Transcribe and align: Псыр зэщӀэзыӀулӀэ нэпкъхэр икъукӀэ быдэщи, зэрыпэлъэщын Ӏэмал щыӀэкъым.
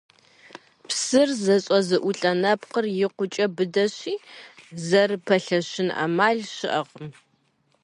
Псыр 0.87 1.29
зэщӀэзыӀулӀэ 1.43 2.31
нэпкъхэр 2.41 2.85
икъукӀэ 3.05 3.45
быдэщи, 3.55 4.13
зэрыпэлъэщын 4.87 5.89
Ӏэмал 5.97 6.37
щыӀэкъым. 6.53 7.09